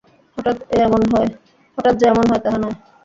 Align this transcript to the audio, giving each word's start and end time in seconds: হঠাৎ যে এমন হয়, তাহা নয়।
হঠাৎ 0.37 0.57
যে 0.69 2.05
এমন 2.07 2.25
হয়, 2.25 2.41
তাহা 2.43 2.57
নয়। 2.57 2.75